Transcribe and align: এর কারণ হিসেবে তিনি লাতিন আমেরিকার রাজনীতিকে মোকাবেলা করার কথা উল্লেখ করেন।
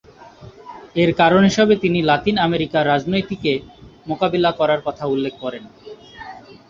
এর 0.95 1.11
কারণ 1.13 1.41
হিসেবে 1.43 1.73
তিনি 1.77 1.99
লাতিন 2.01 2.35
আমেরিকার 2.39 2.83
রাজনীতিকে 2.87 3.53
মোকাবেলা 4.07 4.51
করার 4.59 4.79
কথা 4.87 5.03
উল্লেখ 5.05 5.33
করেন। 5.43 5.63